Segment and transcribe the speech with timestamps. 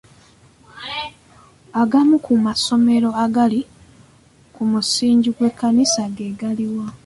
[1.81, 3.61] Agamu ku masomero agali
[4.53, 6.85] ku musingi gw'ekkanisa ge gali wa?